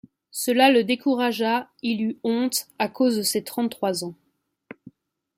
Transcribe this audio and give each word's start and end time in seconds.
Cela 0.31 0.71
le 0.71 0.83
découragea, 0.83 1.69
il 1.83 2.01
eut 2.01 2.19
honte, 2.23 2.65
à 2.79 2.89
cause 2.89 3.17
de 3.17 3.21
ses 3.21 3.43
trente-trois 3.43 4.03
ans. 4.03 4.15